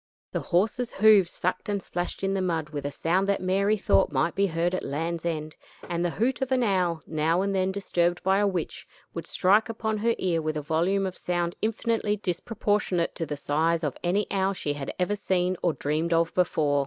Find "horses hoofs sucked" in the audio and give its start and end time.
0.39-1.69